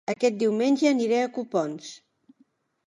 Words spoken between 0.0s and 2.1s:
Aquest diumenge aniré a Copons